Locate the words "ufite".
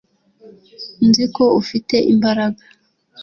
1.61-1.95